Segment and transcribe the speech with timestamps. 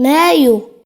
[0.00, 0.69] meio.